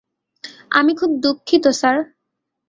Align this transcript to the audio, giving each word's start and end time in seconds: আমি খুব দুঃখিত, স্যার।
আমি 0.71 0.91
খুব 0.95 1.11
দুঃখিত, 1.23 1.65
স্যার। 1.71 1.97